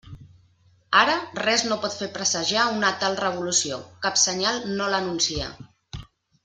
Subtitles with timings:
[1.01, 5.57] Ara, res no pot fer presagiar una tal revolució, cap senyal no l'anuncia.